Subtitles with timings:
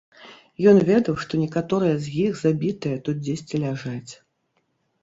[0.71, 4.11] Ён ведаў, што некаторыя з іх забітыя тут дзесьці ляжаць.